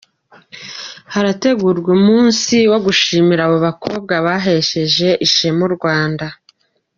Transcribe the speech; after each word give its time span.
Harategurwa 1.13 1.89
umunsi 1.99 2.55
wo 2.71 2.77
gushimira 2.85 3.41
abo 3.47 3.57
bakobwa 3.67 4.13
bahesheje 4.27 5.07
ishema 5.25 5.61
u 5.69 5.71
Rwanda. 5.77 6.27